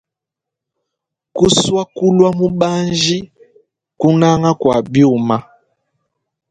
[1.35, 3.17] Kusua kulua mubanji,
[3.99, 5.37] kunanga kua biuma.